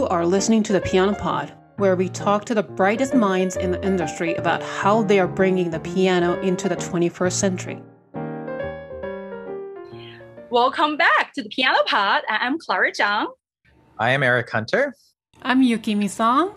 [0.00, 3.70] You are listening to the Piano Pod, where we talk to the brightest minds in
[3.70, 7.82] the industry about how they are bringing the piano into the 21st century.
[10.48, 12.22] Welcome back to the Piano Pod.
[12.30, 13.26] I'm Clara Zhang.
[13.98, 14.94] I am Eric Hunter.
[15.42, 16.54] I'm Yuki Misong.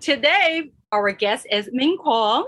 [0.00, 2.44] Today, our guest is Min Kwon.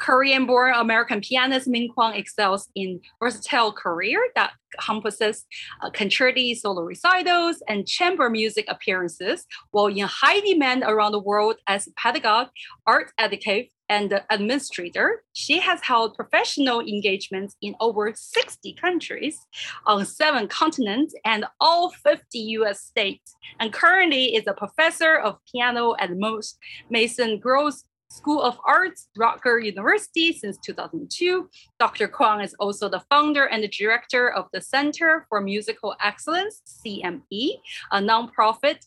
[0.00, 5.46] Korean born American pianist Min Kwon excels in versatile career that encompasses
[5.82, 11.56] uh, concerti, solo recitals, and chamber music appearances, while in high demand around the world
[11.66, 12.48] as a pedagogue,
[12.86, 15.24] art educator, and administrator.
[15.32, 19.36] She has held professional engagements in over 60 countries
[19.84, 25.96] on seven continents and all 50 US states, and currently is a professor of piano
[25.98, 26.56] at most
[26.88, 31.48] Mason Gross School of Arts, Rutgers University since 2002.
[31.78, 32.08] Dr.
[32.08, 37.60] Kwon is also the founder and the director of the Center for Musical Excellence, CME,
[37.92, 38.80] a nonprofit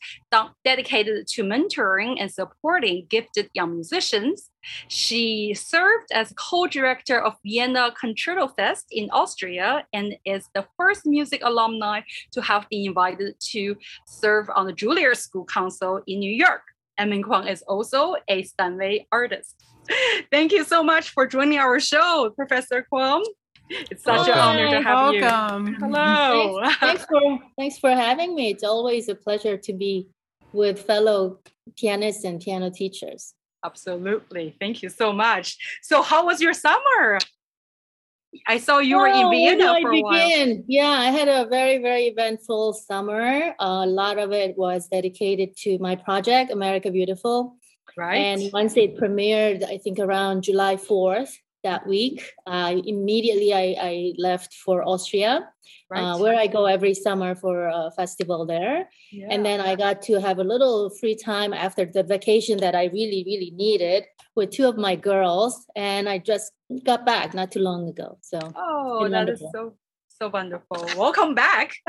[0.65, 4.49] dedicated to mentoring and supporting gifted young musicians.
[4.89, 12.01] She served as co-director of Vienna ConcertoFest in Austria and is the first music alumni
[12.31, 16.72] to have been invited to serve on the Juilliard School Council in New York.
[16.97, 19.63] Emin Kwon is also a Steinway artist.
[20.31, 23.23] Thank you so much for joining our show, Professor Kwon.
[23.69, 25.21] It's such an honor to have you.
[25.21, 25.67] welcome.
[25.67, 25.75] you.
[25.75, 26.61] Hello.
[26.63, 28.51] Thanks, thanks, for thanks for having me.
[28.51, 30.07] It's always a pleasure to be
[30.51, 31.39] with fellow
[31.77, 33.33] pianists and piano teachers.
[33.65, 34.55] Absolutely.
[34.59, 35.57] Thank you so much.
[35.81, 37.19] So, how was your summer?
[38.47, 40.27] I saw you were in Oh, Vienna for I a while.
[40.27, 40.63] begin?
[40.67, 43.53] Yeah, I had a very, very eventful summer.
[43.59, 47.55] a lot of it was dedicated to my project, America Beautiful.
[47.95, 48.15] Right.
[48.17, 51.31] And once it premiered, I think around July 4th
[51.63, 55.49] that week, uh, immediately I, I left for Austria,
[55.89, 56.01] right.
[56.01, 58.89] uh, where I go every summer for a festival there.
[59.11, 59.27] Yeah.
[59.29, 62.85] And then I got to have a little free time after the vacation that I
[62.85, 64.03] really, really needed
[64.35, 65.65] with two of my girls.
[65.75, 66.51] And I just
[66.83, 68.17] got back not too long ago.
[68.21, 69.73] So Oh, that is so
[70.23, 70.85] so wonderful.
[70.97, 71.75] Welcome back.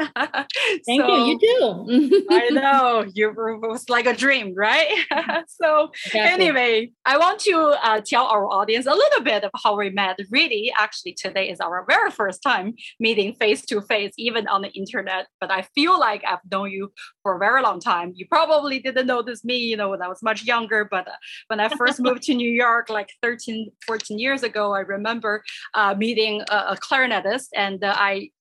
[0.86, 1.18] thank you.
[1.28, 2.26] You too.
[2.30, 4.88] I know you it was like a dream, right?
[5.48, 6.46] so Exactly.
[6.46, 10.18] anyway, I want to uh, tell our audience a little bit of how we met.
[10.30, 14.70] Really, actually, today is our very first time meeting face to face, even on the
[14.70, 15.28] internet.
[15.40, 16.92] But I feel like I've known you
[17.22, 18.12] for a very long time.
[18.16, 20.84] You probably didn't notice me, you know, when I was much younger.
[20.84, 21.12] But uh,
[21.46, 25.44] when I first moved to New York, like 13, 14 years ago, I remember
[25.74, 27.94] uh, meeting a, a clarinetist, and uh,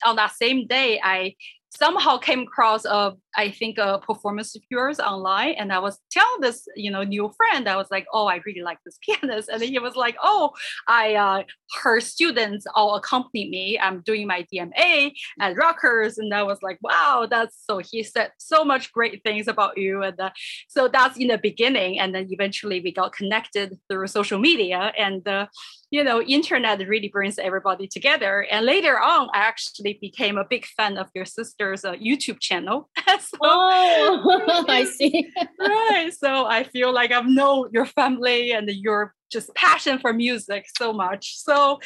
[0.05, 1.35] On that same day I
[1.69, 6.41] somehow came across a I think a performance of yours online, and I was telling
[6.41, 9.61] this you know new friend I was like, oh, I really like this pianist, and
[9.61, 10.51] he was like, oh,
[10.88, 11.44] I uh,
[11.81, 13.79] her students all accompany me.
[13.79, 17.79] I'm doing my DMA at Rutgers, and I was like, wow, that's so.
[17.79, 20.31] He said so much great things about you, and uh,
[20.67, 25.27] so that's in the beginning, and then eventually we got connected through social media, and
[25.27, 25.47] uh,
[25.94, 28.47] you know, internet really brings everybody together.
[28.50, 32.89] And later on, I actually became a big fan of your sister's uh, YouTube channel.
[33.41, 35.31] Oh, I see.
[35.59, 36.11] right.
[36.13, 40.94] So I feel like I've known your family and your just passion for music so
[40.94, 41.38] much.
[41.38, 41.79] So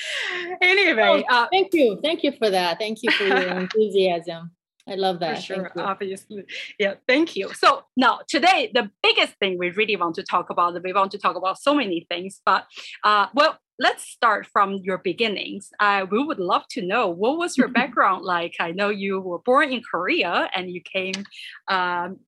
[0.61, 1.99] anyway, Oh, uh, Thank you.
[2.03, 2.77] Thank you for that.
[2.79, 4.51] Thank you for your enthusiasm.
[4.87, 5.37] I love that.
[5.37, 6.45] For sure, obviously.
[6.79, 7.53] Yeah, thank you.
[7.53, 11.17] So now today, the biggest thing we really want to talk about, we want to
[11.17, 12.65] talk about so many things, but
[13.03, 15.69] uh, well, let's start from your beginnings.
[15.79, 18.55] Uh, we would love to know what was your background like?
[18.59, 21.25] I know you were born in Korea and you came.
[21.67, 22.19] Um,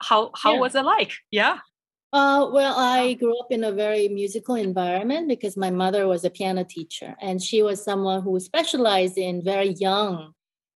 [0.00, 0.60] how how Yeah.
[0.60, 1.12] was it like?
[1.30, 1.58] Yeah.
[2.12, 6.30] Uh, well, I grew up in a very musical environment because my mother was a
[6.30, 10.32] piano teacher, and she was someone who specialized in very young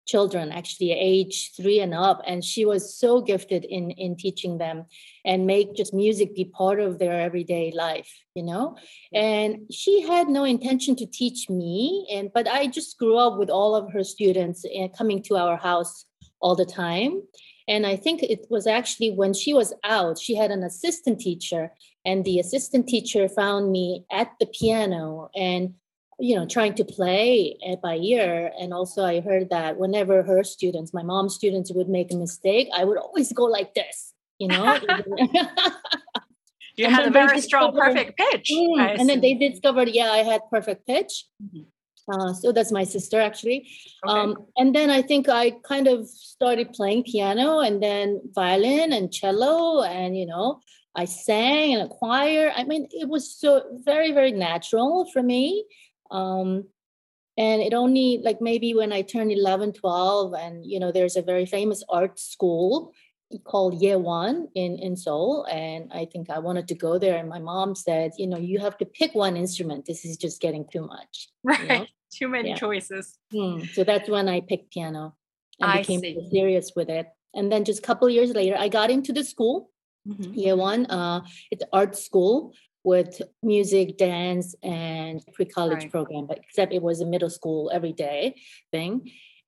[0.07, 4.85] children, actually age three and up, and she was so gifted in in teaching them
[5.25, 8.77] and make just music be part of their everyday life, you know.
[9.13, 13.49] And she had no intention to teach me, and but I just grew up with
[13.49, 16.05] all of her students and coming to our house
[16.39, 17.21] all the time.
[17.67, 21.73] And I think it was actually when she was out, she had an assistant teacher,
[22.05, 25.73] and the assistant teacher found me at the piano and
[26.19, 30.43] you know trying to play it by ear and also i heard that whenever her
[30.43, 34.47] students my mom's students would make a mistake i would always go like this you
[34.47, 34.65] know
[36.75, 38.51] You had a very strong, perfect pitch.
[38.53, 41.65] Mm, and then they discovered yeah i had perfect pitch Mhm.
[42.11, 43.67] uh, so that's my sister actually
[44.07, 44.19] Okay.
[44.19, 49.11] um, and then I think I kind of started playing piano and then violin and
[49.11, 50.61] cello and you know
[50.95, 52.51] I sang in a choir.
[52.55, 53.49] I mean, it was so
[53.85, 55.65] very very natural for me.
[56.11, 56.65] Um,
[57.37, 61.21] and it only like maybe when I turned 11, 12 and you know there's a
[61.21, 62.93] very famous art school
[63.43, 67.17] called Yewon in in Seoul, and I think I wanted to go there.
[67.17, 69.85] And my mom said, you know, you have to pick one instrument.
[69.85, 71.29] This is just getting too much.
[71.43, 71.59] Right.
[71.61, 71.85] You know?
[72.09, 72.55] Too many Yeah.
[72.55, 73.19] choices.
[73.33, 73.59] Hmm.
[73.73, 75.13] So that's when I picked piano
[75.59, 76.29] and I became see.
[76.31, 77.07] serious with it.
[77.35, 79.69] And then just a couple years later, I got into the school,
[80.07, 80.33] Mhm.
[80.33, 80.85] Yewon.
[80.89, 81.19] Uh,
[81.51, 82.53] it's art school
[82.87, 85.91] with music, dance, and pre-college Right.
[85.91, 86.25] program.
[86.25, 88.21] But except it was a middle school every day
[88.71, 88.93] thing.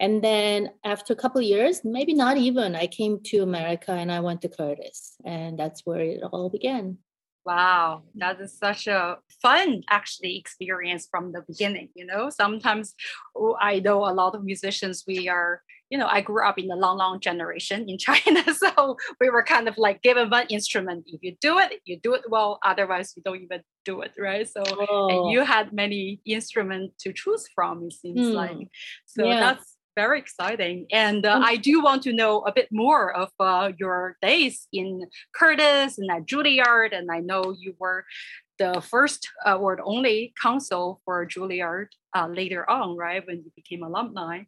[0.04, 0.60] And then
[0.94, 4.42] after a couple of years, maybe not even, I came to America and I went
[4.42, 6.86] to Curtis, and that's where it all began.
[7.46, 9.02] Wow, that is such a
[9.42, 11.90] fun actually experience from the beginning.
[12.00, 12.94] You know, sometimes
[13.36, 14.98] oh, I know a lot of musicians.
[15.08, 18.98] We are, you know, I grew up in the long, long generation in China, so
[19.20, 21.06] we were kind of like given one instrument.
[21.08, 22.60] If you do it, you do it well.
[22.64, 24.48] Otherwise, you don't even do it, right?
[24.48, 24.64] So.
[24.68, 28.36] Oh, And you had many instruments to choose from, it seems Hmm.
[28.36, 28.68] like.
[29.06, 29.40] So Yeah.
[29.40, 30.86] that's very exciting.
[30.92, 31.44] And uh, Mm.
[31.44, 34.88] I do want to know a bit more of uh, your days in
[35.34, 36.92] Curtis and at Juilliard.
[36.98, 38.06] And I know you were
[38.60, 43.26] the first uh, or the only counsel for Juilliard uh, later on, right?
[43.28, 44.44] When you became alumni.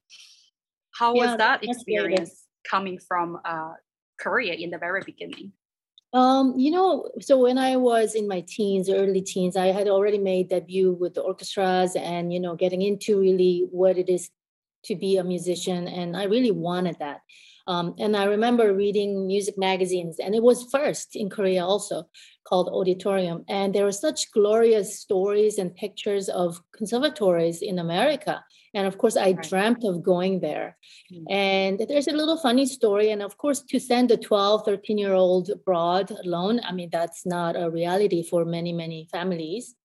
[1.01, 1.71] How was Yeah, that that's great.
[1.77, 3.74] experience coming from uh,
[4.24, 5.51] Korea in the very beginning?
[6.13, 10.19] Um, you know, so when I was in my teens, early teens, I had already
[10.19, 14.30] made debut with the orchestras and, you know, getting into really what it is
[14.88, 15.88] to be a musician.
[15.88, 17.21] And I really wanted that.
[17.65, 22.09] Um, and I remember reading music magazines, and it was first in Korea also
[22.44, 23.45] called Auditorium.
[23.48, 28.44] And there were such glorious stories and pictures of conservatories in America.
[28.73, 29.44] And of course, I Right.
[29.50, 30.77] dreamt of going there.
[31.12, 31.25] Mm.
[31.29, 33.09] And there's a little funny story.
[33.12, 37.25] And of course, to send a 12, 13 year old abroad alone, I mean, that's
[37.25, 39.75] not a reality for many, many families.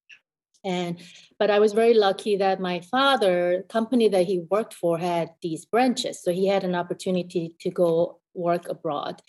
[0.65, 0.99] And
[1.39, 5.65] but I was very lucky that my father, company that he worked for, had these
[5.65, 6.23] branches.
[6.23, 9.23] So he had an opportunity to go work abroad.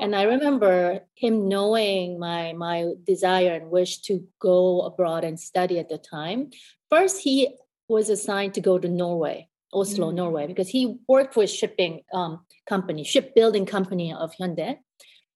[0.00, 5.78] And I remember him knowing my my desire and wish to go abroad and study
[5.78, 6.50] at the time.
[6.90, 7.56] First, he
[7.88, 10.14] was assigned to go to Norway, Oslo, Mm.
[10.14, 14.78] Norway, because he worked for a shipping um, company, shipbuilding company of Hyundai.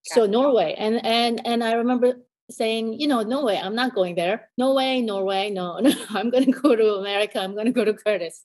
[0.05, 0.25] So.
[0.25, 2.15] Norway, and and and I remember
[2.51, 4.49] saying, you know, no way, I'm not going there.
[4.57, 7.41] No way, Norway, no, no, I'm going to go to America.
[7.41, 8.43] I'm going to go to Curtis.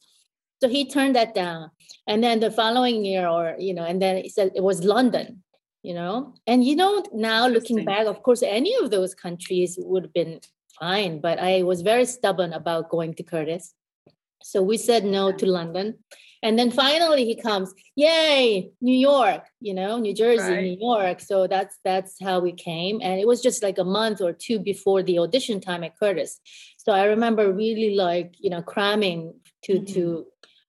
[0.61, 1.71] So he turned that down.
[2.07, 5.43] And then the following year, or, you know, and then he said it was London,
[5.83, 6.33] you know.
[6.45, 10.39] And, you know, now looking back, of course, any of those countries would have been
[10.79, 11.19] fine.
[11.19, 13.73] But I was very stubborn about going to Curtis.
[14.43, 15.99] So we said no to London.
[16.43, 20.63] And then finally he comes, yay, New York, you know, New Jersey, Right.
[20.63, 21.19] New York.
[21.21, 22.99] So that's that's how we came.
[23.01, 26.39] And it was just like a month or two before the audition time at Curtis.
[26.77, 29.35] So I remember really like, you know, cramming
[29.65, 29.93] to Mhm.
[29.93, 30.25] to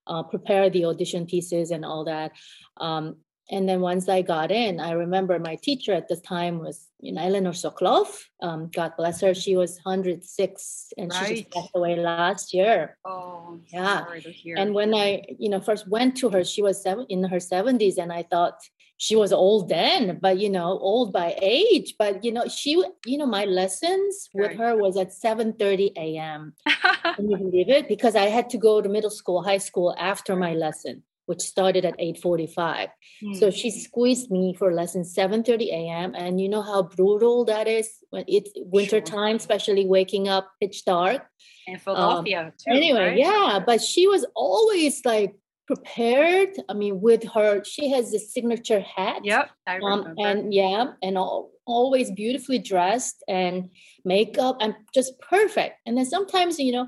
[0.07, 2.33] uh, prepare the audition pieces and all that.
[2.77, 3.17] Um,
[3.53, 7.13] and then once I got in, I remember my teacher at the time was, you
[7.13, 8.25] know, Eleanor Sokoloff.
[8.41, 9.35] Um, God bless her.
[9.35, 12.97] She was 106 and she just passed away last year.
[13.05, 14.07] Oh, Yeah.
[14.07, 14.57] sorry to hear.
[14.57, 17.99] And when I, you know, first went to her, she was seven, in her 70s,
[17.99, 18.57] and I thought
[18.97, 21.97] she was old then, but you know, old by age.
[21.99, 26.55] But you know, she, you know, my lessons with her was at 7:30 a.m.
[27.17, 27.89] Can you believe it?
[27.89, 31.85] Because I had to go to middle school, high school after my lesson, which started
[31.85, 32.89] at 8:45.
[33.35, 33.57] So Hmm.
[33.57, 36.15] she squeezed me for lesson 7:30 a.m.
[36.15, 40.85] And you know how brutal that is when it's winter time, especially waking up pitch
[40.85, 41.23] dark
[41.67, 42.71] in Philadelphia too.
[42.71, 43.19] um, anyway right?
[43.19, 45.33] yeah but she was always like
[45.67, 50.15] prepared i mean with her she has this signature hat Yep, I um, remember.
[50.27, 53.71] and yeah and al- always beautifully dressed and
[54.05, 56.87] makeup and just perfect and then sometimes you know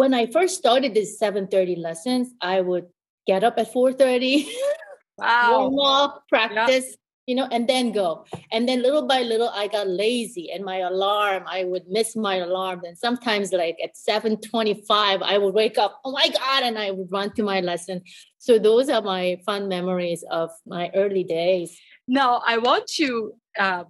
[0.00, 2.86] when i first started these 7.30 lessons i would
[3.26, 4.48] get up at 4.30
[5.18, 5.68] wow.
[5.68, 8.24] warm up, practice, you know, and then go.
[8.52, 12.36] And then little by little, I got lazy, and my alarm, I would miss my
[12.36, 12.82] alarm.
[12.84, 16.00] And sometimes, like at seven twenty-five, I would wake up.
[16.04, 16.62] Oh my god!
[16.62, 18.02] And I would run to my lesson.
[18.38, 21.78] So those are my fun memories of my early days.
[22.06, 23.84] Now I want to uh,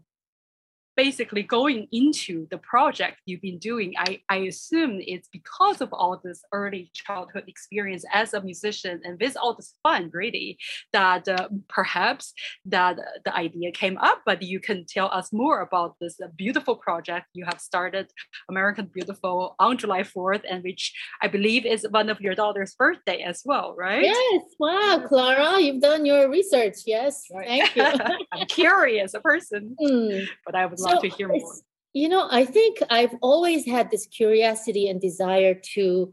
[1.03, 3.95] basically going into the project you've been doing.
[3.97, 9.15] I, I assume it's because of all this early childhood experience as a musician and
[9.21, 10.59] with all this fun, really,
[10.93, 14.23] that uh, perhaps that the idea came up.
[14.27, 18.07] But you can tell us more about this beautiful project you have started,
[18.49, 23.23] American Beautiful, on July fourth, and which I believe is one of your daughter's birthday
[23.23, 24.03] as well, right?
[24.03, 26.79] Yes, wow, Clara, you've done your research.
[26.87, 27.47] Yes, Right.
[27.47, 28.17] thank you.
[28.33, 30.25] I'm curious, a person, Hmm.
[30.45, 31.55] but I would love to hear more.
[31.95, 36.13] You know, I think I've always had this curiosity and desire to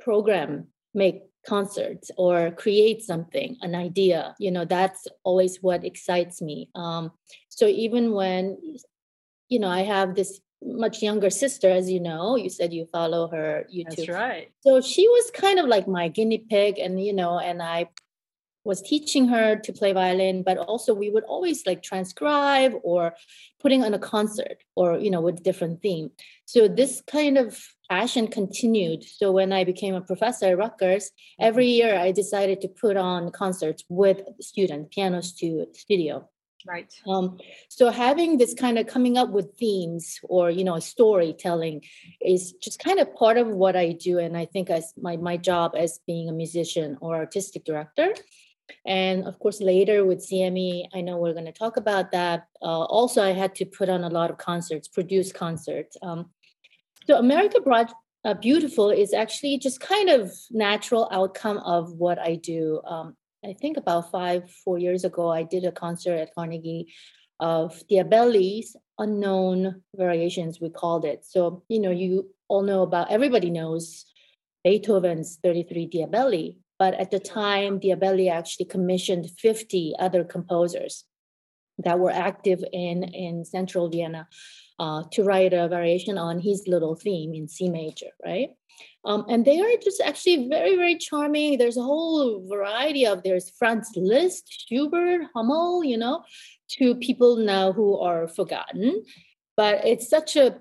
[0.00, 4.34] program, make concerts or create something an idea.
[4.38, 6.70] You know that's always what excites me.
[6.74, 7.12] Um,
[7.48, 8.58] so even when
[9.48, 13.28] you know i have this much younger sister as you know you said you follow
[13.28, 13.96] her youtube.
[13.96, 14.50] that's right.
[14.60, 17.88] So she was kind of like my guinea pig and you know and i
[18.66, 23.14] was teaching her to play violin but also we would always like transcribe or
[23.60, 26.10] putting on a concert or you know with different theme.
[26.44, 27.58] So this kind of
[27.90, 29.04] passion continued.
[29.04, 31.88] So when i became a professor at rutgers every mm-hmm.
[31.88, 36.28] year i decided to put on concerts with students piano stu- studio.
[36.66, 36.92] Right.
[37.06, 41.82] Um, so having this kind of coming up with themes or you know storytelling
[42.20, 45.36] is just kind of part of what i do and i think as my, my
[45.36, 48.08] job as being a musician or artistic director
[48.84, 52.46] and of course, later with CME, I know we're going to talk about that.
[52.62, 55.96] Uh, also, I had to put on a lot of concerts, produce concerts.
[56.02, 56.30] Um,
[57.06, 57.90] so, America Broad,
[58.24, 62.80] uh, Beautiful is actually just kind of natural outcome of what I do.
[62.84, 66.92] Um, I think about five, four years ago, I did a concert at Carnegie
[67.38, 71.24] of Diabelli's unknown variations, we called it.
[71.24, 74.06] So, you know, you all know about, everybody knows
[74.64, 81.04] Beethoven's 33 Diabelli, but at the time, Diabelli actually commissioned 50 other composers
[81.78, 84.28] that were active in, in central Vienna
[84.78, 88.50] uh, to write a variation on his little theme in C major, right?
[89.04, 91.58] Um, and they are just actually very, very charming.
[91.58, 96.24] There's a whole variety of there's Franz Liszt, Schubert, Hummel, you know,
[96.72, 99.04] to people now who are forgotten.
[99.56, 100.60] But it's such a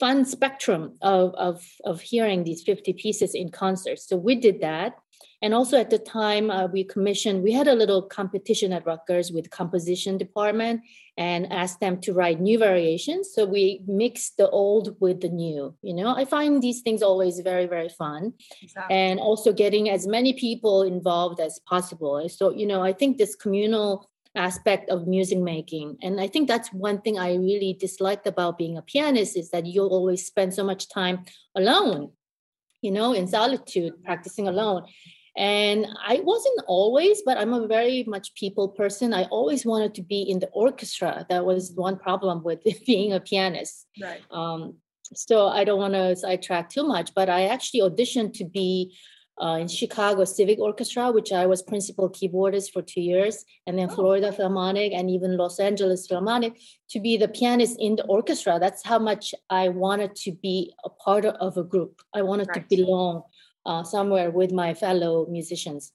[0.00, 3.98] fun spectrum of, of, of hearing these 50 pieces in concert.
[3.98, 4.94] So we did that.
[5.42, 9.32] And also at the time, uh, we commissioned, we had a little competition at Rutgers
[9.32, 10.80] with composition department
[11.18, 13.32] and asked them to write new variations.
[13.32, 15.74] So we mixed the old with the new.
[15.82, 18.32] You know, I find these things always very, very fun.
[18.62, 18.96] Exactly.
[18.96, 22.28] And also getting as many people involved as possible.
[22.28, 26.70] So, you know, I think this communal aspect of music making and i think that's
[26.70, 30.62] one thing i really disliked about being a pianist is that you always spend so
[30.62, 32.10] much time alone
[32.82, 34.84] you know in solitude practicing alone
[35.36, 39.12] and I wasn't always, but I'm a very much people person.
[39.12, 41.26] I always wanted to be in the orchestra.
[41.28, 43.86] That was one problem with being a pianist.
[44.00, 44.22] Right.
[44.30, 44.76] Um,
[45.14, 48.96] so I don't want to sidetrack too much, but I actually auditioned to be
[49.42, 53.88] uh, in Chicago Civic Orchestra, which I was principal keyboardist for two years, and then
[53.90, 53.94] oh.
[53.94, 56.58] Florida Philharmonic and even Los Angeles Philharmonic
[56.90, 58.58] to be the pianist in the orchestra.
[58.58, 62.00] That's how much I wanted to be a part of a group.
[62.14, 62.68] I wanted right.
[62.68, 63.22] to belong
[63.66, 65.92] uh, somewhere with my fellow musicians.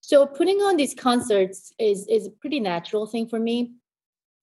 [0.00, 3.72] So putting on these concerts is is a pretty natural thing for me.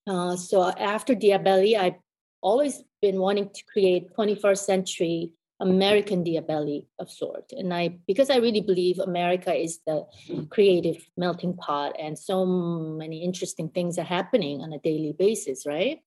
[0.06, 2.00] Uh, so after Diabelli, I've
[2.42, 7.52] always been wanting to create 21st century American Diabelli of sort.
[7.52, 10.06] And I because I really believe America is the
[10.50, 16.00] creative melting pot and so many interesting things are happening on a daily basis, right?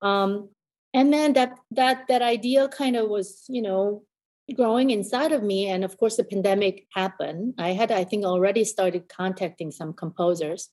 [0.00, 0.48] Um,
[0.94, 4.04] and then that that that idea kind of was, you know,
[4.54, 8.64] growing inside of me and of course the pandemic happened i had i think already
[8.64, 10.68] started contacting some composers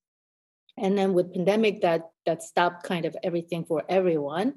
[0.78, 4.56] and then with pandemic that that stopped kind of everything for everyone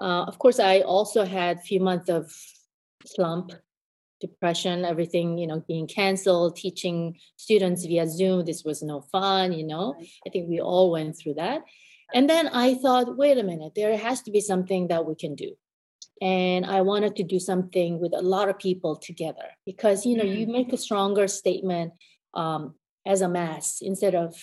[0.00, 2.34] uh, of course i also had a few months of
[3.06, 3.52] slump
[4.20, 9.66] depression everything you know being canceled teaching students via zoom this was no fun you
[9.66, 9.94] know?
[10.26, 11.62] I think we all went through that.
[12.14, 15.34] And then i thought wait a minute there has to be something that we can
[15.34, 15.50] do.
[16.20, 20.24] And i wanted to do something with a lot of people together because you know
[20.24, 20.58] you mm-hmm.
[20.58, 21.92] make a stronger statement
[22.34, 22.74] um,
[23.06, 24.34] as a mass instead of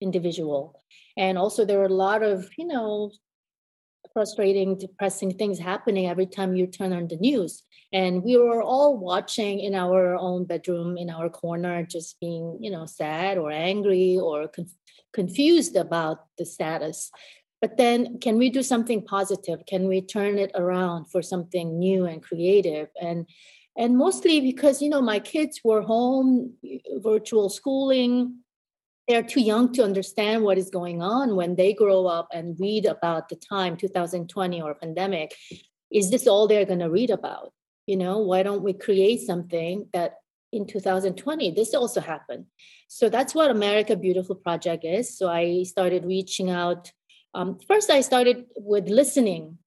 [0.00, 0.82] individual.
[1.16, 3.12] And also there are a lot of you know
[4.12, 7.62] frustrating depressing things happening every time you turn on the news.
[7.92, 12.70] And we were all watching in our own bedroom in our corner just being you
[12.70, 14.78] know sad or angry or conf-
[15.12, 17.10] confused about the status.
[17.60, 19.66] But then can we do something positive?
[19.66, 22.88] Can we turn it around for something new and creative?
[23.00, 23.26] And
[23.76, 26.54] and mostly because you know my kids were home
[27.02, 28.40] virtual schooling
[29.10, 32.86] they're too young to understand what is going on when they grow up and read
[32.86, 35.34] about the time 2020 or pandemic.
[35.90, 37.52] Is this all they're going to read about?
[37.86, 40.14] You know why don't we create something that
[40.52, 42.46] in 2020 this also happened?
[42.88, 45.16] So that's what america beautiful project is.
[45.18, 46.92] So i started reaching out
[47.34, 49.58] um, first, I started with listening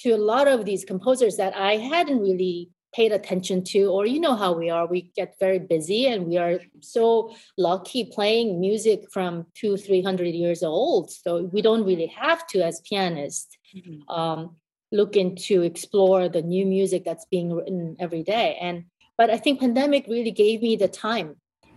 [0.00, 4.20] to a lot of these composers that I hadn't really paid attention to, or you
[4.20, 9.10] know how we are, we get very busy and we are so lucky playing music
[9.10, 11.10] from two, three hundred years old.
[11.10, 14.08] So we don't really have to, as pianists, mm-hmm.
[14.10, 14.56] um,
[14.90, 18.58] look into explore the new music that's being written every day.
[18.60, 18.84] And
[19.16, 21.36] but I think pandemic really gave me the time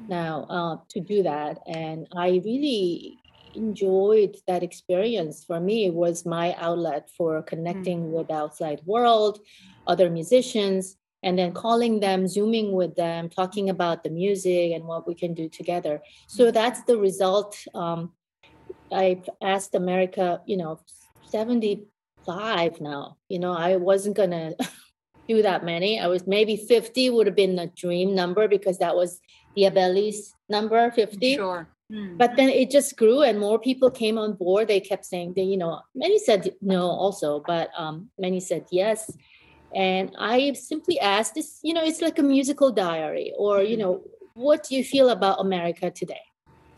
[0.10, 3.18] now uh, to do that, and I really
[3.56, 5.46] enjoyed that experience.
[5.46, 8.12] For me, it was my outlet for connecting mm-hmm.
[8.12, 9.40] with outside world,
[9.88, 15.08] other musicians, and then calling them, zooming with them, talking about the music and what
[15.08, 16.00] we can do together.
[16.28, 17.58] So that's the result.
[17.74, 18.14] Um,
[18.92, 20.80] I've asked America, you know,
[21.30, 23.18] 75 now.
[23.28, 24.54] You know, I wasn't gonna
[25.28, 26.00] do that many.
[26.00, 29.20] I was maybe 50 would have been a dream number because that was
[29.58, 31.36] Diabelli's number 50.
[31.36, 31.68] Sure.
[31.92, 32.18] Hmm.
[32.18, 34.68] But then it just grew and more people came on board.
[34.68, 39.12] They kept saying they, you know, many said no also, but um, many said yes.
[39.76, 43.82] And I simply asked this, you know, it's like a musical diary or, you mm-hmm.
[43.82, 44.04] know,
[44.34, 46.22] what do you feel about America today?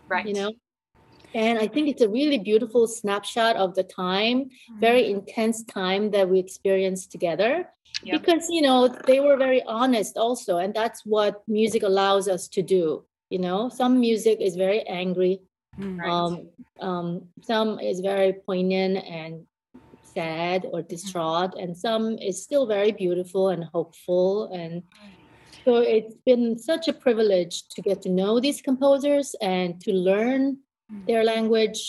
[0.07, 0.25] Right.
[0.25, 0.53] You know?
[1.33, 4.79] And I think it's a really beautiful snapshot of the time, mm-hmm.
[4.79, 7.69] very intense time that we experienced together.
[8.03, 8.19] Yep.
[8.19, 10.57] Because, you know, they were very honest also.
[10.57, 13.05] And that's what music allows us to do.
[13.29, 15.41] You know, some music is very angry.
[15.79, 16.09] Mm, right.
[16.09, 16.49] Um,
[16.79, 19.45] um, some is very poignant and
[20.17, 20.93] sad or mm-hmm.
[20.95, 24.51] distraught, and some is still very beautiful and hopeful.
[24.61, 24.83] And
[25.65, 30.41] so it's been such a privilege to get to know these composers and to learn
[30.91, 31.05] mm.
[31.07, 31.81] their language.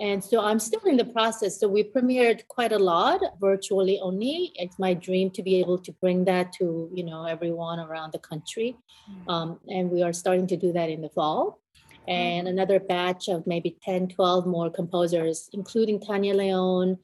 [0.00, 1.60] And so I'm still in the process.
[1.60, 4.50] So we premiered quite a lot virtually only.
[4.54, 8.22] It's my dream to be able to bring that to you know everyone around the
[8.30, 8.70] country,
[9.10, 9.32] mm.
[9.32, 11.60] um, and we are starting to do that in the fall
[12.08, 16.98] and another batch of maybe 10 12 more composers including Tania León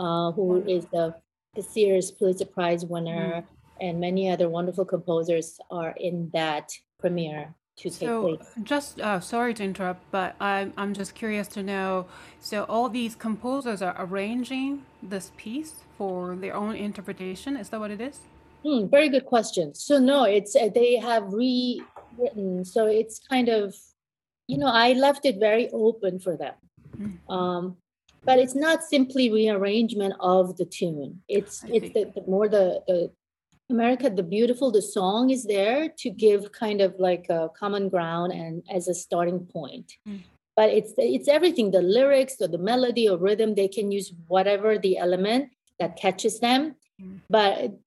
[0.00, 1.14] uh, who is the,
[1.54, 3.44] the Sears Pulitzer Prize winner, mm.
[3.80, 8.48] and many other wonderful composers are in that premiere to take so, place.
[8.62, 12.06] Just uh, sorry to interrupt, but I'm I'm just curious to know.
[12.40, 17.56] So all these composers are arranging this piece for their own interpretation.
[17.56, 18.20] Is that what it is?
[18.64, 19.74] Hmm, very good question.
[19.74, 22.64] So no, it's uh, they have rewritten.
[22.64, 23.74] So it's kind of,
[24.46, 26.54] you know, I left it very open for them.
[26.96, 27.34] Mm.
[27.34, 27.76] Um,
[28.24, 33.10] but it's not simply rearrangement of the tune it's it's the, the, more the, the
[33.70, 38.32] america the beautiful the song is there to give kind of like a common ground
[38.32, 40.20] and as a starting point mm.
[40.56, 44.78] but it's it's everything the lyrics or the melody or rhythm they can use whatever
[44.78, 47.18] the element that catches them mm.
[47.28, 47.78] but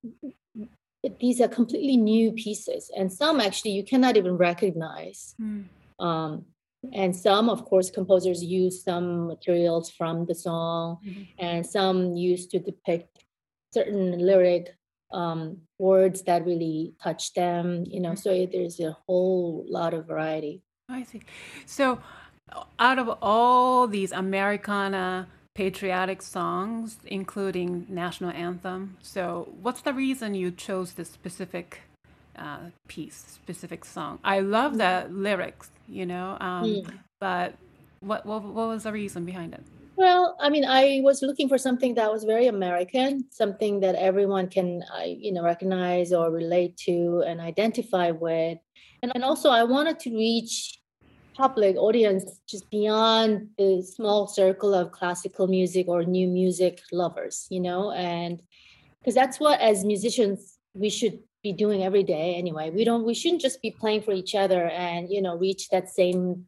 [1.20, 5.66] these are completely new pieces and some actually you cannot even recognize mm.
[6.00, 6.46] um,
[6.92, 11.24] and some of course composers use some materials from the song mm-hmm.
[11.40, 13.26] and some used to depict
[13.74, 14.76] certain lyric
[15.12, 18.46] um, words that really touch them you know mm-hmm.
[18.46, 21.22] so there's a whole lot of variety i see
[21.66, 22.00] so
[22.80, 30.50] out of all these americana patriotic songs including national anthem so what's the reason you
[30.52, 31.82] chose this specific
[32.38, 34.20] uh, piece, specific song.
[34.24, 36.84] I love the lyrics, you know, um,
[37.20, 37.56] but
[38.00, 39.64] what, what what was the reason behind it?
[39.96, 44.48] Well, I mean, I was looking for something that was very American, something that everyone
[44.50, 48.58] can, you know, recognize or relate to and identify with,
[49.04, 50.80] and, and also I wanted to reach
[51.36, 57.60] public audience just beyond the small circle of classical music or new music lovers, you
[57.60, 58.42] know, and
[59.00, 62.72] because that's what as musicians we should be doing every day anyway.
[62.72, 65.90] We don't we shouldn't just be playing for each other and you know reach that
[65.90, 66.48] same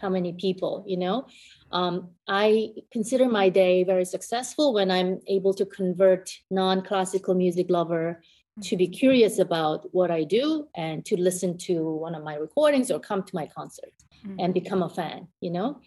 [0.00, 1.26] how many people you know?
[1.72, 8.22] Um, i consider my day very successful when i'm able to convert non-classical music lover
[8.62, 11.74] to be curious about what i do and to listen to
[12.06, 13.92] one of my recordings or come to my concert
[14.24, 14.38] mm-hmm.
[14.38, 15.80] and become a fan you know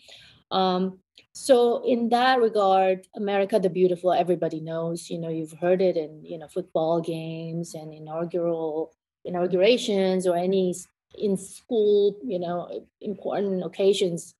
[0.52, 1.00] um,
[1.34, 6.24] so in that regard america the beautiful everybody knows you know you've heard it in
[6.26, 8.92] you know football games and inaugural
[9.26, 10.74] inaugurations or any
[11.18, 14.36] in school you know important occasions.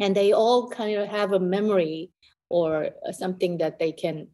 [0.00, 2.10] And they all kind of have a memory
[2.48, 4.28] or something that they can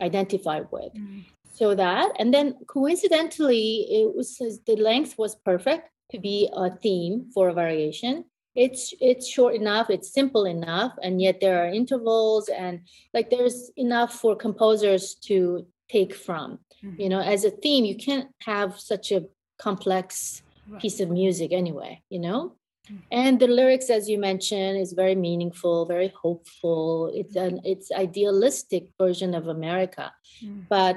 [0.00, 0.92] identify with.
[0.94, 1.20] Mm-hmm.
[1.52, 7.26] so that and then coincidentally it was the length was perfect to be a theme
[7.34, 8.24] for a variation
[8.58, 12.80] it's it's short enough it's simple enough and yet there are intervals and
[13.14, 17.00] like there's enough for composers to take from mm-hmm.
[17.00, 19.24] you know as a theme you can't have such a
[19.58, 20.82] complex right.
[20.82, 22.56] piece of music anyway you know
[22.90, 22.96] mm-hmm.
[23.12, 28.88] and the lyrics as you mentioned is very meaningful very hopeful it's an it's idealistic
[28.98, 30.62] version of america mm-hmm.
[30.68, 30.96] but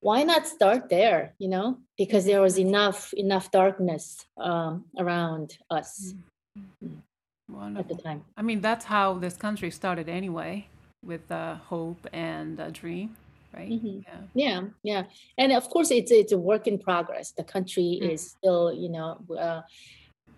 [0.00, 6.14] why not start there you know because there was enough enough darkness um, around us
[6.14, 6.22] mm.
[7.76, 8.24] At the time.
[8.36, 10.66] I mean, that's how this country started anyway,
[11.04, 13.16] with uh, hope and a dream.
[13.56, 13.70] right?
[13.70, 14.02] Mhm.
[14.02, 14.20] Yeah.
[14.34, 15.02] Yeah, yeah,
[15.38, 17.30] and of course it's it's a work in progress.
[17.38, 18.10] The country Mm.
[18.12, 19.10] is still, you know,
[19.46, 19.62] uh,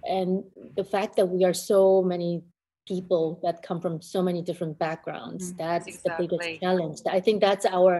[0.04, 0.44] and
[0.76, 2.42] the fact that we are so many
[2.86, 5.56] people that come from so many different backgrounds Mm.
[5.56, 6.26] that's the Exactly.
[6.28, 7.94] biggest challenge i think that's our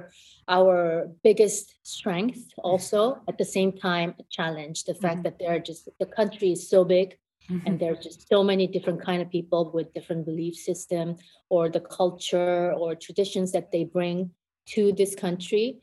[0.57, 5.25] our biggest strength also at the same time a challenge the fact Mhm.
[5.25, 7.09] that there are just the country is so big
[7.51, 7.63] Mhm.
[7.67, 11.17] and there are just so many different kind of people with different belief system
[11.49, 14.31] or the culture or traditions that they bring
[14.67, 15.79] to this country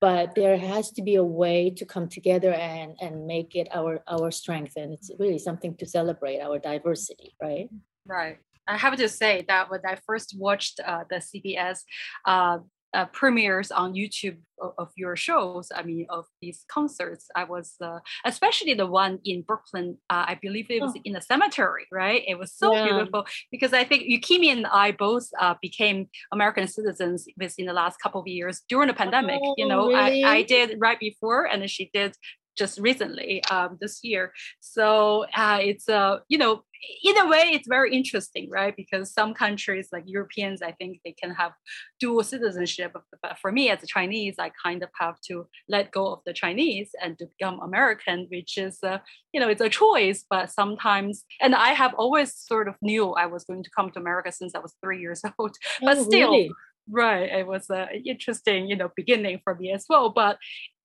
[0.00, 4.00] but there has to be a way to come together and and make it our
[4.06, 7.68] our strength and it's really something to celebrate our diversity right
[8.08, 8.38] Right.
[8.66, 11.84] I have to say that when I first watched uh, the CBS
[12.24, 12.58] uh,
[12.94, 17.74] uh, premieres on YouTube of, of your shows, I mean, of these concerts, I was,
[17.82, 21.00] uh, especially the one in Brooklyn, uh, I believe it was Oh.
[21.04, 22.22] in a cemetery, right?
[22.26, 22.84] It was so Yeah.
[22.84, 27.98] beautiful because I think Yukimi and I both uh, became American citizens within the last
[28.02, 29.40] couple of years during the pandemic.
[29.56, 32.16] you Oh, know, I, I did right before, and then she did
[32.58, 34.32] just recently um, this year.
[34.60, 36.62] So uh, it's uh, you know
[37.02, 38.74] in a way it's very interesting, right?
[38.76, 41.52] Because some countries like Europeans, I think they can have
[41.98, 42.96] dual citizenship.
[43.22, 46.32] But for me as a Chinese, I kind of have to let go of the
[46.32, 48.98] Chinese and to become American, which is uh,
[49.32, 50.24] you know it's a choice.
[50.28, 54.00] But sometimes, and I have always sort of knew I was going to come to
[54.00, 55.56] America since I was three years old.
[55.82, 56.50] But Oh, still, really?
[56.90, 60.38] right it was an interesting you know beginning for me as well but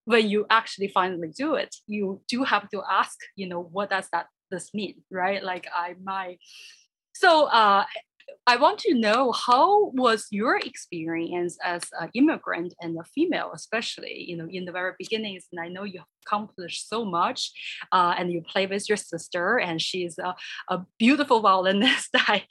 [0.06, 4.08] when you actually finally do it you do have to ask you know what does
[4.12, 5.44] that this mean right?
[5.44, 6.40] Like i might
[7.16, 7.86] so uh
[8.46, 14.26] I want to know how was your experience as an immigrant and a female, especially
[14.28, 15.46] you know in the very beginnings.
[15.52, 17.52] And I know you accomplished so much,
[17.92, 20.36] uh, and you play with your sister, and she's a,
[20.70, 22.10] a beautiful violinist.
[22.16, 22.46] I,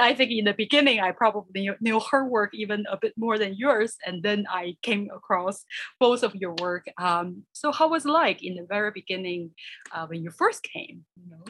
[0.00, 3.38] I think in the beginning I probably knew, knew her work even a bit more
[3.38, 5.64] than yours, and then I came across
[6.00, 6.86] both of your work.
[6.98, 9.50] Um, so how was it like in the very beginning
[9.92, 11.04] uh, when you first came?
[11.16, 11.44] You know?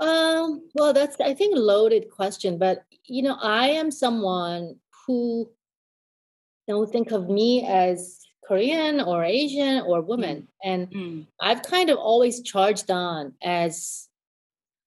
[0.00, 5.50] Um, well, that's I think a loaded question, but you know, I am someone who
[6.66, 11.98] don't think of me as Korean or Asian or woman, and Mm, I've kind of
[11.98, 14.08] always charged on as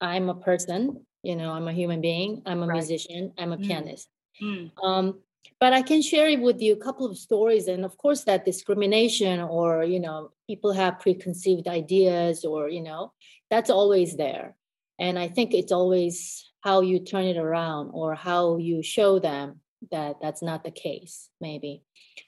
[0.02, 1.06] I'm a person.
[1.24, 2.41] You know, I'm a human being.
[2.45, 2.78] I'm a Right.
[2.78, 3.34] musician.
[3.38, 3.67] I'm a Mm.
[3.67, 4.10] pianist.
[4.41, 5.21] mm, Um,
[5.60, 9.39] but I can share with you a couple of stories, and of course, that discrimination
[9.41, 13.13] or you know, people have preconceived ideas, or you know,
[13.50, 14.56] that's always there.
[15.01, 19.61] And I think it's always how you turn it around or how you show them
[19.91, 21.27] that that's not the case.
[21.41, 21.81] Maybe.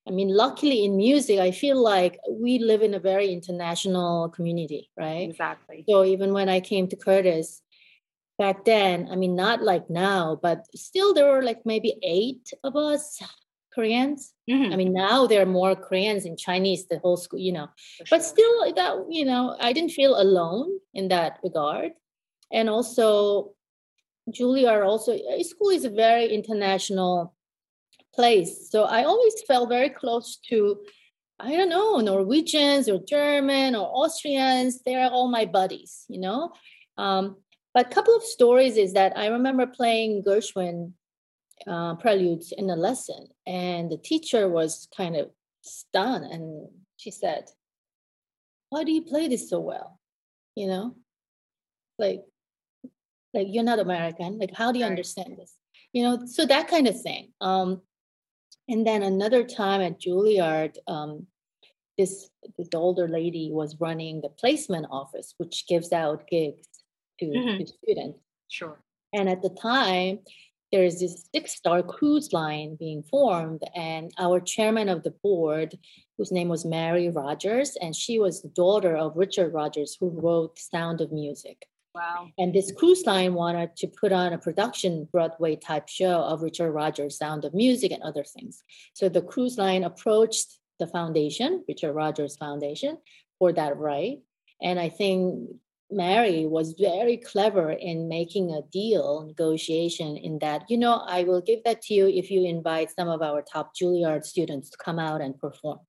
[0.08, 4.90] I mean, luckily in music, I feel like we live in a very international community,
[4.98, 5.30] right?
[5.30, 5.86] exactly.
[5.88, 7.62] So even when I came to Curtis
[8.40, 12.76] back then, I mean, not like now, but still there were like maybe eight of
[12.76, 13.22] us
[13.74, 14.34] Koreans.
[14.50, 17.68] Mhm, I mean, now there are more Koreans and Chinese, the whole school, you know.
[17.98, 21.94] for But still, that, you know, I didn't feel alone in that regard.
[22.54, 23.52] And also,
[24.30, 27.36] Juilliard also, uh, school is a very international
[28.14, 28.70] place.
[28.70, 30.80] So I always felt very close to
[31.40, 34.82] I don't know, Norwegians or German or Austrians.
[34.82, 36.54] They're all my buddies, you know.
[36.98, 37.38] Um,
[37.74, 40.94] but a couple of stories is that I remember playing Gershwin
[41.68, 47.50] uh, preludes in a lesson, and the teacher was kind of stunned, and she said,
[48.70, 50.00] "Why do you play this so well?"
[50.56, 50.96] You know,
[51.98, 52.24] like,
[53.34, 54.38] like you're not American.
[54.40, 54.92] Like, how do you Right.
[54.92, 55.54] understand this?
[55.94, 57.34] You know, so that kind of thing.
[57.42, 57.82] Um,
[58.68, 61.28] and then another time at Juilliard, um,
[61.98, 66.68] this this older lady was running the placement office, which gives out gigs
[67.20, 67.60] to, Mhm.
[67.60, 68.20] to students.
[68.50, 68.84] Sure.
[69.14, 70.20] And at the time,
[70.72, 75.78] there's this six-star cruise line being formed, and our chairman of the board,
[76.18, 80.58] whose name was Mary Rodgers, and she was the daughter of Richard Rodgers, who wrote
[80.58, 81.68] Sound of Music.
[81.96, 82.30] Wow.
[82.40, 86.72] And this cruise line wanted to put on a production Broadway type show of Richard
[86.72, 88.64] Rodgers' Sound of Music and other things.
[88.94, 92.98] So the cruise line approached the foundation, Richard Rodgers Foundation,
[93.38, 94.20] for that right.
[94.62, 95.50] And I think
[95.92, 101.42] Mary was very clever in making a deal negotiation in that, you know, I will
[101.42, 104.98] give that to you if you invite some of our top Juilliard students to come
[104.98, 105.80] out and perform.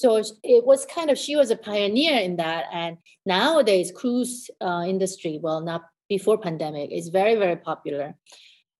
[0.00, 0.08] So
[0.56, 5.34] it was kind of she was a pioneer in that, and nowadays cruise uh, industry,
[5.42, 5.82] well, not
[6.14, 8.14] before pandemic, is very very popular.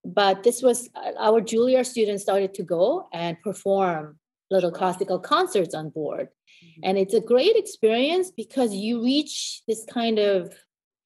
[0.05, 4.19] But this was uh, our Juilliard students started to go and perform
[4.51, 6.81] little classical concerts on board, Mhm.
[6.87, 10.39] and it's a great experience because you reach this kind of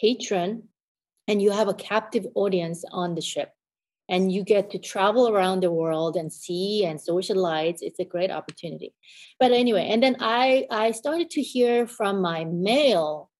[0.02, 0.50] patron,
[1.28, 3.50] and you have a captive audience on the ship.
[4.10, 8.32] And you get to travel around the world and see and socialize it's a great
[8.32, 8.92] opportunity
[9.38, 13.30] but anyway and then i i started to hear from my male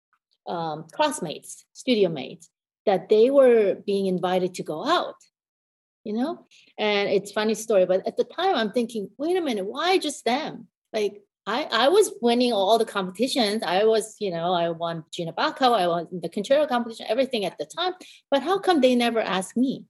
[0.47, 2.49] um, classmates studio mates
[2.87, 5.17] that they were being invited to go out
[6.05, 6.47] you know
[6.79, 10.25] and it's funny story but at the time i'm thinking wait a minute why just
[10.25, 13.63] them like I, I was winning all the competitions.
[13.65, 17.57] I was, you know, I won Gina Bachauer, I won the concerto competition, everything at
[17.59, 17.95] the time.
[18.31, 19.85] But how come they never asked me?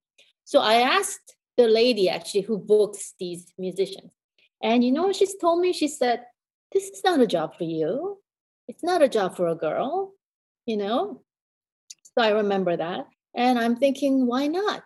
[0.51, 4.11] So I asked the lady actually who books these musicians.
[4.61, 5.73] And you know she's told me?
[5.73, 6.25] She said,
[6.73, 8.19] This is not a job for you.
[8.67, 10.13] It's not a job for a girl,
[10.67, 11.23] you know?
[12.03, 13.07] So I remember that.
[13.33, 14.83] And I'm thinking, why not?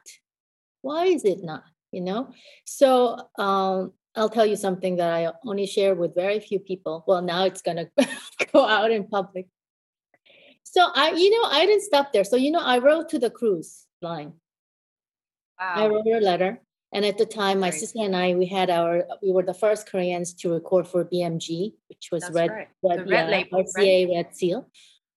[0.82, 1.64] Why is it not?
[1.92, 2.34] You know?
[2.66, 7.04] So um, I'll tell you something that I only share with very few people.
[7.06, 8.06] Well, now it's going to
[8.52, 9.46] go out in public.
[10.62, 12.24] So I, you know, I didn't stop there.
[12.24, 14.34] So, you know, I wrote to the cruise line
[15.60, 15.72] Wow.
[15.76, 16.60] I wrote her a letter.
[16.92, 17.74] And at the time, my right.
[17.74, 21.72] sister and I, we had our, we were the first Koreans to record for BMG,
[21.88, 22.68] which was That's Red, right.
[22.84, 24.16] Red, Red, yeah, label, RCA right?
[24.16, 24.68] Red Seal.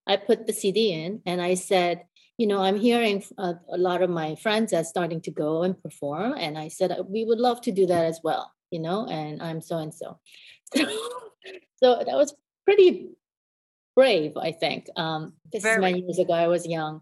[0.07, 2.05] I put the CD in and I said,
[2.37, 5.81] you know, I'm hearing a, a lot of my friends are starting to go and
[5.81, 6.33] perform.
[6.37, 9.61] And I said, we would love to do that as well, you know, and I'm
[9.61, 10.19] so and so.
[11.77, 12.33] So that was
[12.65, 13.09] pretty
[13.95, 14.87] brave, I think.
[14.95, 15.75] Um, this Very.
[15.75, 16.33] is many years ago.
[16.33, 17.01] I was young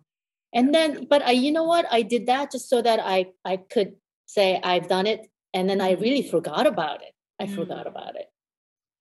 [0.55, 1.85] and then but i you know what?
[1.91, 5.27] I did that just so that i i could say i've done it.
[5.53, 6.01] And then i mm-hmm.
[6.01, 7.13] really forgot about it.
[7.39, 7.55] I mm.
[7.55, 8.27] forgot about it.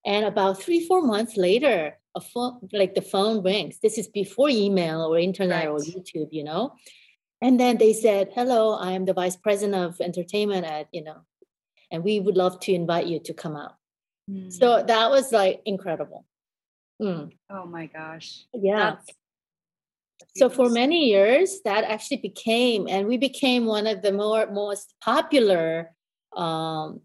[0.05, 3.79] And about three four months later a phone like the phone rings.
[3.83, 5.69] This is before email or internet right.
[5.69, 6.75] or youtube you know?
[7.41, 11.21] And then they said hello i am the vice president of entertainment at you know
[11.91, 13.77] and we would love to invite you to come out.
[14.31, 14.51] Mm.
[14.53, 16.25] so that was like incredible.
[17.01, 17.33] Mm.
[17.51, 18.45] oh my gosh.
[18.53, 18.91] Yeah.
[18.91, 19.24] That's-
[20.37, 24.95] so for many years that actually became and we became one of the more most
[25.03, 25.91] popular
[26.37, 27.01] um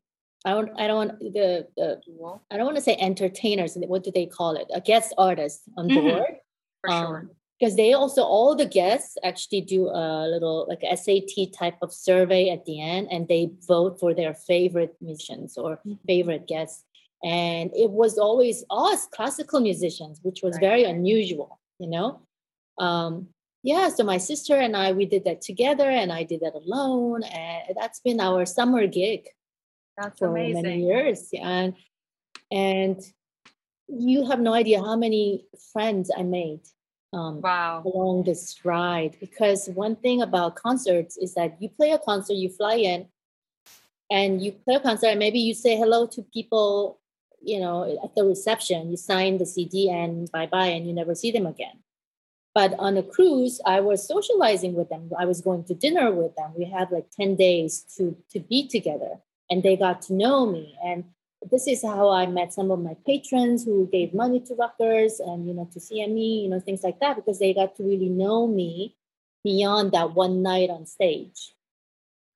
[0.46, 2.02] i don't i don't want the, the
[2.50, 4.68] i don't want to say entertainers what do they call it?
[4.74, 6.08] A guest artist on mm-hmm.
[6.08, 6.36] board.
[6.82, 11.52] For um, sure because they also all the guests actually do a little like SAT
[11.58, 15.96] type of survey at the end and they vote for their favorite musicians or mm-hmm.
[16.08, 16.86] favorite guests.
[17.22, 20.62] And it was always us classical musicians which was right.
[20.62, 22.22] very unusual you know
[22.80, 23.28] um,
[23.62, 27.24] yeah, so my sister and I, we did that together, and I did that alone,
[27.24, 29.28] and that's been our summer gig
[29.98, 30.64] that's for amazing.
[30.64, 31.30] many years.
[31.40, 31.76] And
[32.52, 33.02] and
[33.88, 36.62] you have no idea how many friends I made
[37.12, 37.84] um, wow.
[37.86, 39.18] along this ride.
[39.20, 43.08] Because one thing about concerts is that you play a concert, you fly in,
[44.10, 47.00] and you play a concert, and maybe you say hello to people,
[47.42, 48.90] you know, at the reception.
[48.90, 51.80] You sign the CD and bye bye, and you never see them again.
[52.60, 55.10] But on a cruise, I was socializing with them.
[55.18, 56.52] I was going to dinner with them.
[56.58, 59.12] We had like 10 days to, to be together
[59.50, 60.78] and they got to know me.
[60.84, 61.06] And
[61.50, 65.48] this is how I met some of my patrons who gave money to Rutgers and,
[65.48, 68.46] you know, to CME, you know, things like that, because they got to really know
[68.46, 68.98] me
[69.46, 71.54] beyond that one night on stage.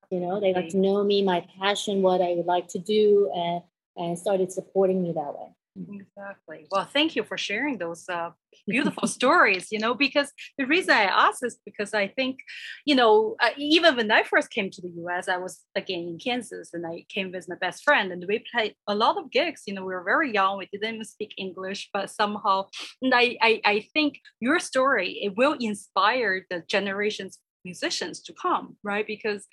[0.10, 3.30] You know, they got to know me, my passion, what I would like to do,
[3.36, 3.62] and,
[3.98, 5.50] and started supporting me that way.
[5.76, 6.68] Exactly.
[6.70, 8.30] Well, thank you for sharing those uh,
[8.68, 9.72] beautiful stories.
[9.72, 12.38] You know, because the reason I ask is because I think,
[12.86, 16.20] you know, uh, even when I first came to the U.S., I was again in
[16.20, 19.64] Kansas, and I came with my best friend, and we played a lot of gigs.
[19.66, 22.68] You know, we were very young, we didn't even speak English, but somehow,
[23.02, 28.76] and I, I, I think your story it will inspire the generations musicians to come,
[28.84, 29.08] right?
[29.08, 29.48] Because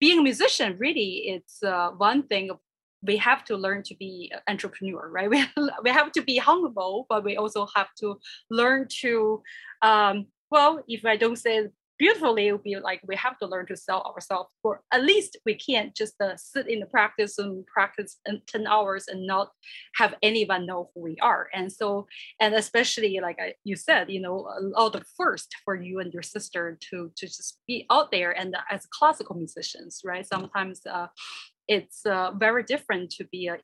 [0.00, 2.50] being a musician really it's uh, one thing
[3.02, 5.30] we have to learn to be entrepreneur right?
[5.30, 5.44] We,
[5.84, 8.18] we have to be humble but we also have to
[8.50, 9.42] learn to
[9.82, 11.68] um, well if i don't say
[12.02, 15.36] beautifully it would be like we have to learn to sell ourselves or at least
[15.46, 19.50] we can't just uh, sit in the practice and practice in 10 hours and not
[19.94, 21.48] have anyone know who we are.
[21.54, 22.08] And so
[22.40, 26.24] and especially like I, you said you know all the first for you and your
[26.24, 30.26] sister to to just be out there and as classical musicians right?
[30.26, 31.06] Sometimes uh,
[31.68, 33.58] it's uh, very different to be a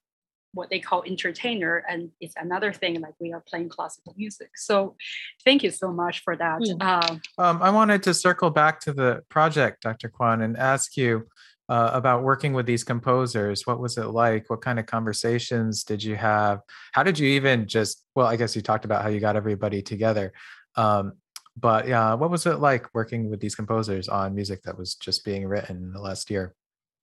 [0.52, 4.50] what they call entertainer and it's another thing like we are playing classical music.
[4.56, 4.96] So
[5.44, 6.60] thank you so much for that.
[6.60, 6.76] Mm.
[6.80, 11.26] uh, um, i wanted to circle back to the project dr kwon and ask you
[11.68, 13.66] uh, about working with these composers.
[13.66, 14.48] What was it like?
[14.48, 16.60] What kind of conversations did you have?
[16.92, 19.82] How did you even just well i guess you talked about how you got everybody
[19.82, 20.32] together
[20.76, 21.12] um,
[21.56, 25.24] but yeah what was it like working with these composers on music that was just
[25.24, 26.54] being written in the last year?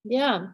[0.04, 0.48] Yeah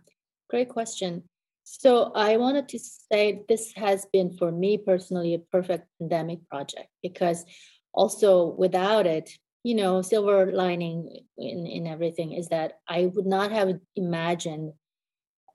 [0.51, 1.23] Great question.
[1.63, 6.89] So I wanted to say this has been for me personally a perfect pandemic project
[7.01, 7.45] because
[7.93, 9.29] also without it,
[9.63, 14.73] you know, silver lining in, in everything is that I would not have imagined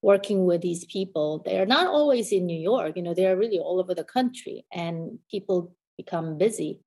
[0.00, 1.42] working with these people.
[1.44, 4.02] They are not always in New York, you know, they are really all over the
[4.02, 6.80] country and people become busy.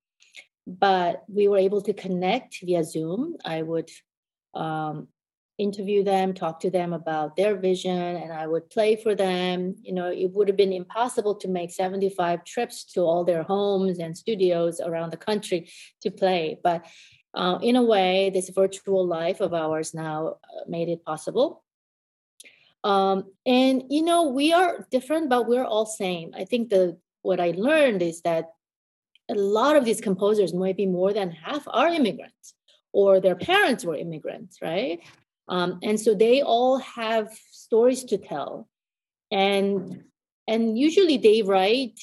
[0.66, 3.38] But we were able to connect via Zoom.
[3.46, 3.92] I would
[4.56, 5.10] um,
[5.60, 9.76] interview them, talk to them about their vision, and I would play for them.
[9.82, 14.00] You know, it would have been impossible to make 75 trips to all their homes
[14.00, 15.70] and studios around the country
[16.02, 16.58] to play.
[16.64, 16.86] But
[17.34, 21.64] uh, in a way, this virtual life of ours now uh, made it possible.
[22.84, 26.32] Um, and you know, we are different, but we're all same.
[26.36, 28.46] I think the what I learned is that
[29.30, 32.56] a lot of these composers, maybe more than half, are immigrants
[32.92, 35.02] or their parents were immigrants, right?
[35.50, 38.70] Um, and so they all have stories to tell.
[39.32, 40.04] And
[40.48, 42.00] and usually they write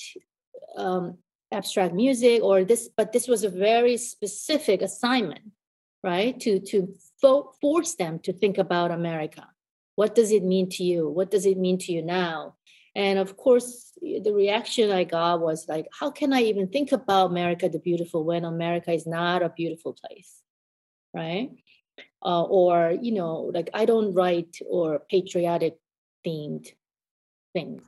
[0.77, 1.19] um,
[1.51, 5.53] abstract music or this, but this was a very specific assignment,
[6.03, 6.39] right?
[6.41, 9.47] To to fo- force them to think about America.
[9.95, 11.09] What does it mean to you?
[11.09, 12.57] What does it mean to you now?
[12.95, 17.31] And of course, the reaction I got was like, how can I even think about
[17.31, 20.43] America the beautiful when America is not a beautiful place?
[21.15, 21.51] Right
[22.25, 25.77] uh, or you know like i don't write or patriotic
[26.27, 26.69] themed
[27.53, 27.83] things.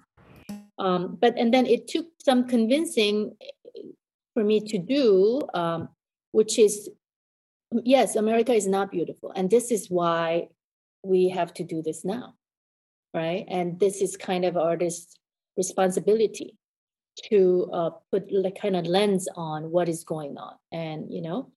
[0.79, 3.83] Um, but and then it took some convincing eh,
[4.33, 5.89] for me to do um,
[6.33, 6.89] which is
[7.85, 10.49] yes america is not beautiful and this is why
[11.03, 12.35] we have to do this now
[13.15, 13.45] right?
[13.49, 15.17] And this is kind of artist's
[15.57, 16.57] responsibility
[17.31, 21.51] to uh, put like kind of lens on what is going on and you know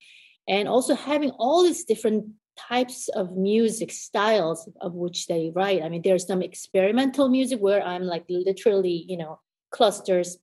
[0.48, 2.26] and also having all these different
[2.58, 5.84] types of music styles of which they write.
[5.84, 9.40] I mean, there's some experimental music where I'm like literally, you know,
[9.72, 10.38] clusters,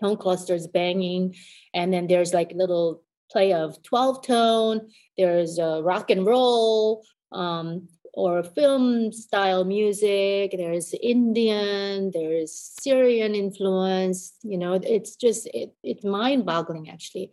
[0.00, 1.34] tone clusters banging,
[1.72, 4.88] and then there's like little play of 12 tone.
[5.18, 7.04] There's uh, rock and roll.
[7.32, 15.74] Um, or film style music there's indian there's syrian influence you know it's just it,
[15.82, 17.30] it's mind boggling actually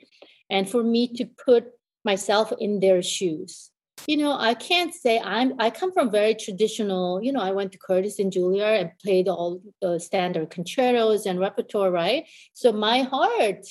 [0.49, 1.65] and for me to put
[2.03, 3.70] myself in their shoes
[4.07, 5.53] you know, I can't say I'm.
[5.59, 7.21] I come from very traditional.
[7.21, 11.39] You know, I went to Curtis and Juilliard and played all the standard concertos and
[11.39, 12.27] repertoire, right?
[12.53, 13.65] So my heart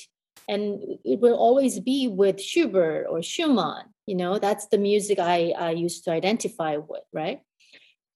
[0.47, 3.85] and it will always be with Schubert or Schumann.
[4.05, 7.41] You know, that's the music I I used to identify with, right?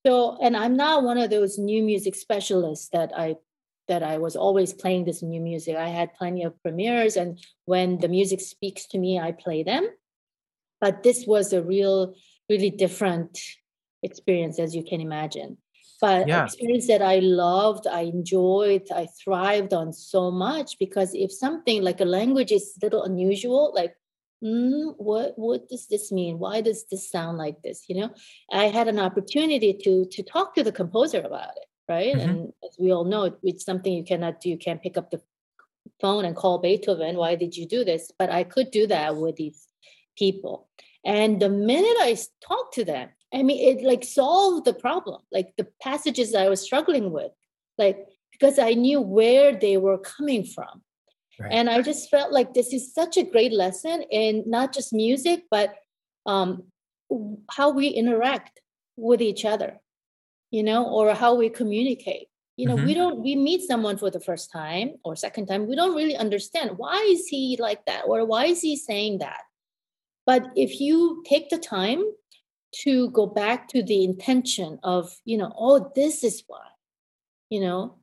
[0.06, 3.38] So, and I'm not one of those new music specialists that I
[3.88, 5.75] that I was always playing this new music.
[5.75, 9.88] I had plenty of premieres, and when the music speaks to me, I play them
[10.81, 12.15] but this was a real
[12.49, 13.39] really different
[14.03, 15.57] experience as you can imagine.
[16.01, 16.43] But yeah.
[16.43, 22.01] experience that i loved i enjoyed i thrived on so much because if something like
[22.01, 23.95] a language is a little unusual like
[24.43, 26.39] mm, what what does this mean?
[26.39, 27.85] Why does this sound like this?
[27.88, 28.09] You know?
[28.51, 32.15] I had an opportunity to to talk to the composer about it right?
[32.15, 32.29] Mm-hmm.
[32.29, 34.49] and as we all know it's something you cannot do.
[34.49, 35.21] You can't pick up the
[36.01, 38.11] phone and call beethoven why did you do this?
[38.19, 39.67] But i could do that with these
[40.15, 40.67] people.
[41.06, 45.54] And the minute I talked to them, I mean, it like solved the problem, like
[45.58, 47.32] the passages I was struggling with,
[47.78, 50.82] like because I knew where they were coming from.
[51.39, 51.51] Right.
[51.51, 55.43] And I just felt like this is such a great lesson in not just music,
[55.51, 55.75] but
[56.25, 56.63] um,
[57.51, 58.62] how we interact
[58.95, 59.80] with each other,
[60.51, 62.28] you know, or how we communicate.
[62.56, 62.86] You know, mm-hmm.
[62.86, 66.15] we don't, we meet someone for the first time or second time, we don't really
[66.15, 69.41] understand why is he like that or why is he saying that?
[70.25, 72.03] But if you take the time
[72.83, 76.65] to go back to the intention of, you know, oh, this is why,
[77.49, 77.97] you know,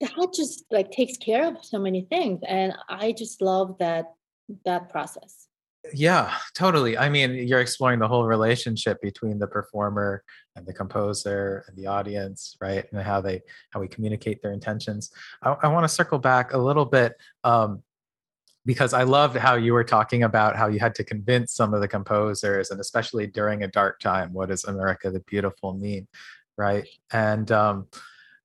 [0.00, 2.40] that just like takes care of so many things.
[2.46, 4.06] And I just love that
[4.64, 5.48] that process.
[5.92, 6.96] Yeah, totally.
[6.96, 10.24] I mean, you're exploring the whole relationship between the performer
[10.56, 12.86] and the composer and the audience, right?
[12.90, 15.10] And how they how we communicate their intentions.
[15.42, 17.82] I, I want to circle back a little bit um,
[18.66, 21.80] because I loved how you were talking about how you had to convince some of
[21.80, 26.06] the composers, and especially during a dark time, what does America the Beautiful mean,
[26.56, 26.86] right?
[27.12, 27.86] And um,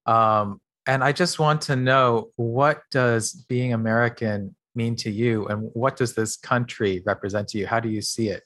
[0.05, 5.69] um, and I just want to know what does being American mean to you, and
[5.73, 7.67] what does this country represent to you?
[7.67, 8.43] How do you see it?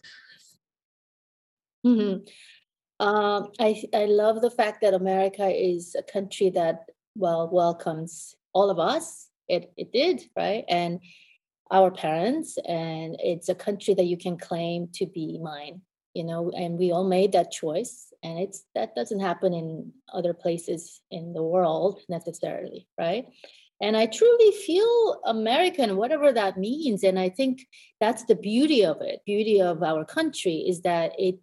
[1.85, 2.25] Mm-hmm.
[3.05, 8.69] Um, I I love the fact that America is a country that well welcomes all
[8.69, 9.29] of us.
[9.47, 10.99] It it did right and
[11.71, 15.81] our parents and it's a country that you can claim to be mine
[16.13, 20.33] you know and we all made that choice and it's that doesn't happen in other
[20.33, 23.25] places in the world necessarily right
[23.83, 27.03] and I truly feel American, whatever that means.
[27.03, 27.67] And I think
[27.99, 29.19] that's the beauty of it.
[29.25, 31.39] Beauty of our country is that it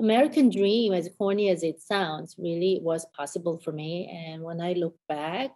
[0.00, 4.10] American dream, as corny as it sounds, really was possible for me.
[4.12, 5.52] And when I look back,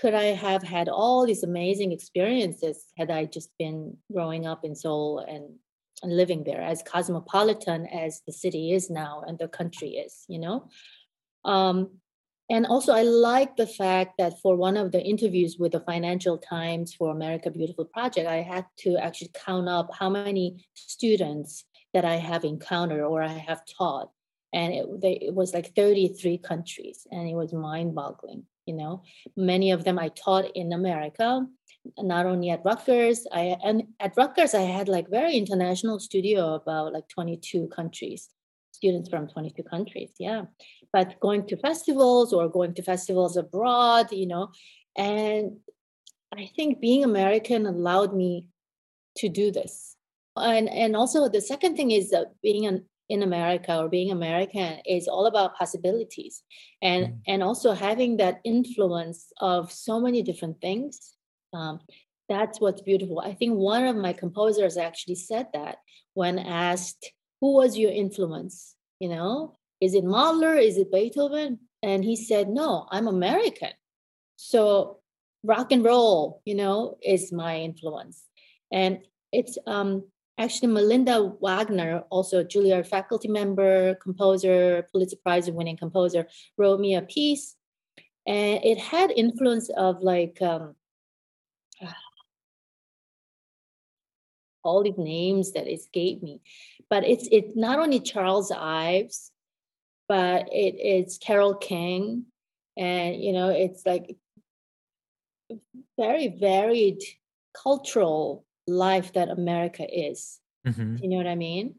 [0.00, 4.74] could I have had all these amazing experiences had I just been growing up in
[4.74, 5.56] Seoul and,
[6.02, 10.38] and living there, as cosmopolitan as the city is now and the country is, you
[10.38, 10.68] know?
[11.44, 11.90] Um,
[12.50, 16.38] and also, I like the fact that for one of the interviews with the Financial
[16.38, 22.06] Times for America Beautiful Project, I had to actually count up how many students that
[22.06, 24.10] I have encountered or I have taught.
[24.54, 28.44] And it, they, it was like 33 countries, and it was mind boggling.
[28.68, 29.02] You know,
[29.36, 31.46] many of them I taught in America,
[31.98, 33.26] not only at Rutgers.
[33.32, 38.28] I and at Rutgers I had like very international studio about like 22 countries,
[38.72, 40.12] students from 22 countries.
[40.18, 40.42] Yeah,
[40.92, 44.50] but going to festivals or going to festivals abroad, you know,
[44.96, 45.56] and
[46.32, 48.46] I think being American allowed me
[49.16, 49.96] to do this
[50.40, 54.78] and and also the second thing is that being an, in America or being American
[54.86, 56.42] is all about possibilities,
[56.82, 57.18] and mm.
[57.26, 61.14] and also having that influence of so many different things.
[61.52, 61.80] Um,
[62.28, 63.20] that's what's beautiful.
[63.20, 65.76] I think one of my composers actually said that
[66.14, 70.54] when asked, "Who was your influence?" You know, is it Mahler?
[70.56, 71.60] Is it Beethoven?
[71.82, 73.72] And he said, "No, I'm American."
[74.36, 74.98] So
[75.42, 78.24] rock and roll, you know, is my influence,
[78.70, 78.98] and
[79.32, 80.04] it's um
[80.38, 86.94] Actually, Melinda Wagner, also a Juilliard faculty member, composer, Pulitzer Prize winning composer, wrote me
[86.94, 87.56] a piece.
[88.24, 90.76] And it had influence of like um,
[94.62, 96.40] all these names that escape me.
[96.88, 99.32] But it's it not only Charles Ives,
[100.08, 102.26] but it, it's Carole King.
[102.76, 104.16] And you know, it's like
[105.98, 107.02] very varied
[107.60, 110.38] cultural life that America is.
[110.66, 110.96] Mm-hmm.
[111.02, 111.76] You know what I mean?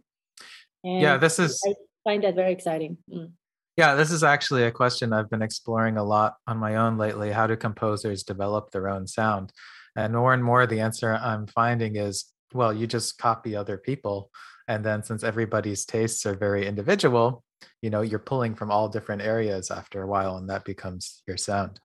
[0.83, 1.61] And yeah, this is.
[1.65, 1.73] I
[2.03, 2.97] find that very exciting.
[3.11, 3.31] Mm.
[3.77, 7.31] Yeah, this is actually a question I've been exploring a lot on my own lately.
[7.31, 9.53] How do composers develop their own sound?
[9.95, 14.31] And more and more, the answer I'm finding is well, you just copy other people.
[14.67, 17.43] And then since everybody's tastes are very individual,
[17.81, 21.37] you know, you're pulling from all different areas after a while, and that becomes your
[21.37, 21.79] sound.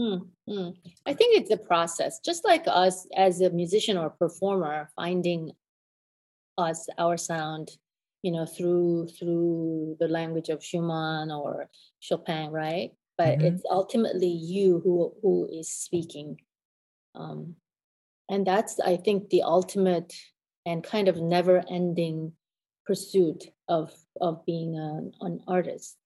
[0.00, 0.70] Mm-hmm.
[1.04, 5.52] I think it's a process, just like us as a musician or performer finding
[6.56, 7.70] us our sound,
[8.22, 12.92] you know, through through the language of Schumann or Chopin, right?
[13.18, 13.46] But mm-hmm.
[13.48, 16.40] it's ultimately you who who is speaking,
[17.14, 17.56] um,
[18.30, 20.14] and that's I think the ultimate
[20.64, 22.32] and kind of never ending
[22.86, 25.96] pursuit of of being an, an artist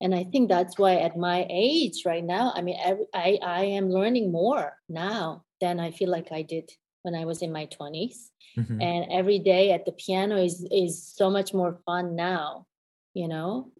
[0.00, 3.64] and i think that's why at my age right now i mean I, I, I
[3.64, 6.70] am learning more now than i feel like i did
[7.02, 8.16] when i was in my 20s
[8.58, 8.80] mm-hmm.
[8.80, 12.66] and every day at the piano is is so much more fun now
[13.14, 13.72] you know?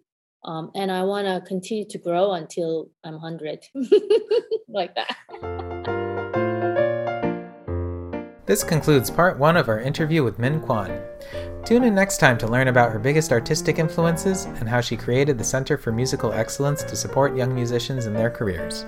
[0.43, 3.61] Um, and i want to continue to grow until i'm 100
[4.69, 5.17] like that.
[8.47, 10.91] This concludes part one of our interview with min kwon
[11.65, 15.39] Tune in next time to learn about her biggest artistic influences and how she created
[15.39, 18.85] the Center for Musical Excellence to support young musicians in their careers.